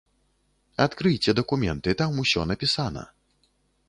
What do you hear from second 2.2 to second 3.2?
усё напісана.